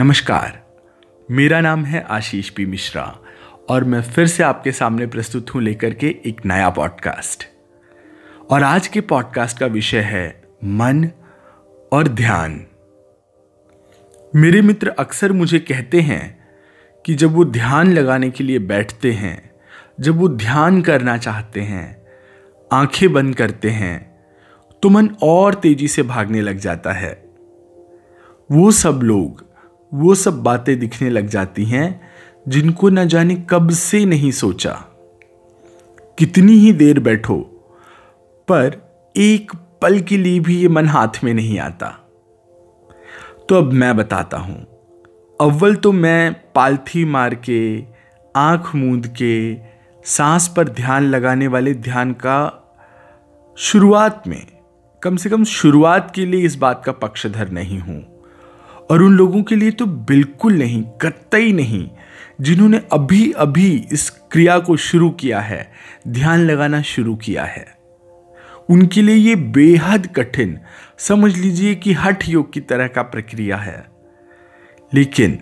[0.00, 0.60] नमस्कार।
[1.30, 3.02] मेरा नाम है आशीष पी मिश्रा
[3.68, 7.44] और मैं फिर से आपके सामने प्रस्तुत हूँ लेकर के एक नया पॉडकास्ट
[8.50, 11.04] और आज के पॉडकास्ट का विषय है मन
[11.92, 12.66] और ध्यान।
[14.36, 16.48] मेरे मित्र अक्सर मुझे कहते हैं
[17.06, 19.50] कि जब वो ध्यान लगाने के लिए बैठते हैं,
[20.00, 22.06] जब वो ध्यान करना चाहते हैं,
[22.72, 24.00] आँखें बंद करते हैं
[24.82, 27.12] तो मन और तेज़ी से भागने लग जाता है।
[28.50, 29.51] वो सब लोग
[29.94, 32.00] वो सब बातें दिखने लग जाती हैं,
[32.48, 34.70] जिनको न जाने कब से नहीं सोचा।
[36.18, 37.36] कितनी ही देर बैठो,
[38.48, 38.76] पर
[39.16, 39.52] एक
[39.82, 41.86] पल के लिए भी ये मन हाथ में नहीं आता।
[43.48, 44.66] तो अब मैं बताता हूँ।
[45.40, 47.84] अव्वल तो मैं पालथी मार के,
[48.36, 49.56] आँख मूंद के,
[50.04, 52.58] सांस पर ध्यान लगाने वाले ध्यान का
[53.56, 54.46] शुरुआत में,
[55.02, 58.11] कम से कम शुरुआत के लिए इस बात का पक्षधर नहीं हूँ।
[58.92, 61.90] और उन लोगों के लिए तो बिल्कुल नहीं, कतई नहीं,
[62.40, 65.72] जिन्होंने अभी अभी इस क्रिया को शुरू किया है,
[66.08, 67.76] ध्यान लगाना शुरू किया है।
[68.70, 70.58] उनके लिए ये बेहद कठिन,
[70.98, 73.86] समझ लीजिए कि हठ योग की तरह का प्रक्रिया है।
[74.94, 75.38] लेकिन,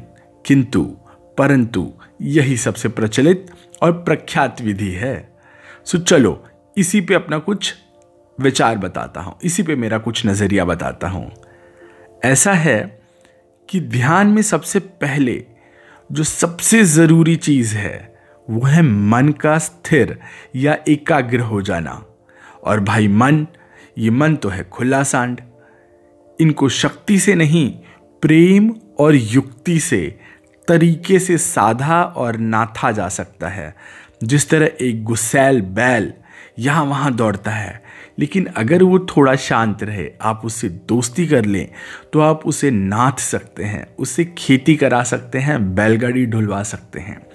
[0.46, 0.96] किंतु,
[1.38, 1.92] परंतु,
[2.22, 3.46] यही सबसे प्रचलित
[3.82, 5.34] और प्रख्यात विधि है।
[5.84, 7.74] सो चलो, इसी पे अपना कुछ
[8.40, 11.32] विचार बताता हूँ, इसी पे मेरा कुछ नज़रिया बताता हूँ।
[12.24, 12.99] ऐसा है
[13.70, 15.44] कि ध्यान में सबसे पहले
[16.12, 18.14] जो सबसे ज़रूरी चीज़ है,
[18.50, 20.18] वो है मन का स्थिर
[20.56, 22.04] या एकाग्र हो जाना।
[22.64, 23.46] और भाई मन,
[23.98, 25.40] ये मन तो है खुला सांड।
[26.40, 27.70] इनको शक्ति से नहीं,
[28.22, 30.20] प्रेम और युक्ति से,
[30.68, 33.74] तरीके से साधा और नाथा जा सकता है।
[34.24, 36.12] जिस तरह एक गुस्सैल बैल
[36.58, 37.82] यहाँ वहाँ दौड़ता है
[38.18, 41.68] लेकिन अगर वो थोड़ा शांत रहे, आप उससे दोस्ती कर लें
[42.12, 47.26] तो आप उसे नाथ सकते हैं उससे खेती करा सकते हैं, बैलगाड़ी ढुलवा सकते हैं।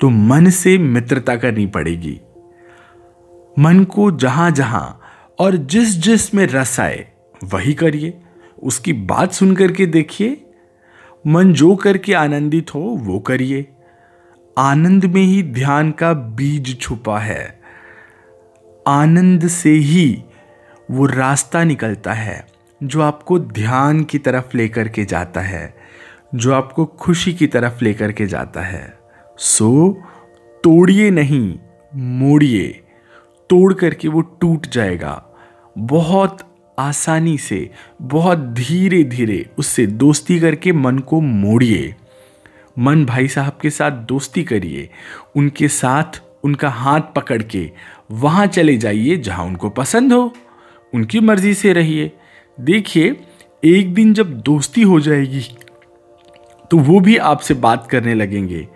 [0.00, 2.20] तो मन से मित्रता करनी पड़ेगी।
[3.58, 5.00] मन को जहाँ जहाँ
[5.38, 7.06] और जिस जिस में रस आए,
[7.44, 8.20] वही करिए।
[8.62, 10.40] उसकी बात सुन करके देखिए।
[11.26, 13.66] मन जो करके आनंदित हो, वो करिए।
[14.58, 17.63] आनंद में ही ध्यान का बीज छुपा है।
[18.86, 20.24] आनंद से ही
[20.90, 22.46] वो रास्ता निकलता है,
[22.82, 25.74] जो आपको ध्यान की तरफ़ लेकर के जाता है,
[26.34, 28.98] जो आपको खुशी की तरफ़ लेकर के जाता है।
[29.38, 30.02] सो,
[30.64, 31.58] तोड़िए नहीं,
[31.94, 32.80] मोड़िए।
[33.50, 35.26] तोड़ करके वो टूट जाएगा।
[35.78, 37.70] बहुत आसानी से,
[38.02, 41.96] बहुत धीरे धीरे उससे दोस्ती करके मन को मोड़िए।
[42.78, 44.90] मन भाई साहब के साथ दोस्ती करिए।
[45.36, 47.70] उनके साथ उनका हाथ पकड़ के
[48.10, 50.32] वहाँ चले जाइए जहाँ उनको पसंद हो।
[50.92, 52.10] उनकी मर्ज़ी से रहिए।
[52.58, 53.16] देखिए,
[53.64, 55.40] एक दिन जब दोस्ती हो जाएगी
[56.70, 58.68] तो वो भी आपसे बात करने लगेंगे।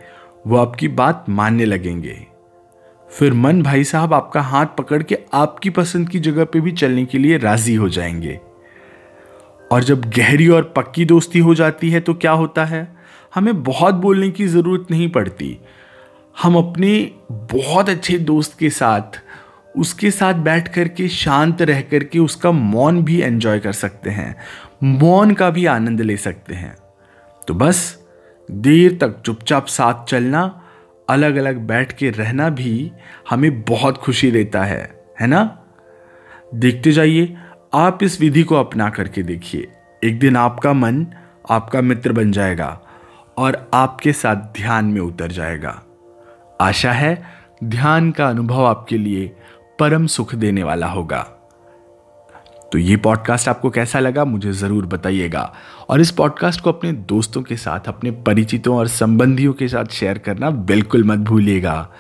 [0.47, 2.27] वो आपकी बात मानने लगेंगे।
[3.11, 7.05] फिर मन भाई साहब आपका हाथ पकड़ के आपकी पसंद की जगह पे भी चलने
[7.05, 8.41] के लिए राज़ी हो जाएँगे।
[9.73, 12.97] और जब गहरी और पक्की दोस्ती हो जाती है तो क्या होता है?
[13.35, 15.59] हमें बहुत बोलने की ज़रूरत नहीं पड़ती।
[16.43, 19.03] हम अपने बहुत अच्छे दोस्त के साथ,
[19.77, 24.11] उसके साथ बैठ कर के शांत रह कर के उसका मौन भी एंजॉय कर सकते
[24.11, 24.37] हैं।
[24.83, 26.77] मौन का भी आनंद ले सकते हैं।
[27.49, 27.99] तो बस,
[28.51, 30.63] देर तक चुपचाप साथ चलना
[31.09, 32.93] अलग अलग बैठ के रहना भी
[33.31, 35.59] हमें बहुत खुशी देता है है ना?
[36.55, 37.37] देखते जाइए,
[37.75, 39.69] आप इस विधि को अपना करके देखिए।
[40.05, 41.07] एक दिन आपका मन
[41.51, 42.81] आपका मित्र बन जाएगा
[43.37, 45.83] और आपके साथ ध्यान में उतर जाएगा।
[46.61, 47.23] आशा है,
[47.65, 49.37] ध्यान का अनुभव आपके लिए
[49.79, 51.35] परम सुख देने वाला होगा।
[52.73, 55.55] तो ये पॉडकास्ट आपको कैसा लगा, मुझे ज़रूर बताइएगा।
[55.89, 60.19] और इस पॉडकास्ट को अपने दोस्तों के साथ, अपने परिचितों और संबंधियों के साथ शेयर
[60.19, 61.91] करना बिल्कुल मत भूलिएगा।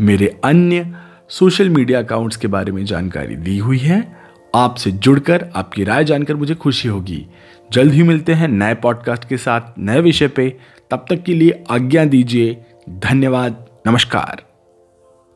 [0.00, 0.96] मेरे अन्य
[1.28, 4.16] सोशल मीडिया अकाउंट्स के बारे में जानकारी दी हुई है।
[4.54, 7.26] आपसे जुड़कर, आपकी राय जानकर मुझे खुशी होगी।
[7.72, 10.58] जल्द ही मिलते हैं नए पॉडकास्ट के साथ, नए विषय पे।
[10.90, 14.49] तब तक के लिए आज्ञा दीजिए। धन्यवाद। नमस्कार।